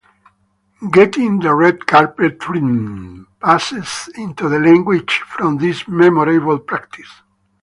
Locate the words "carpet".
1.85-2.39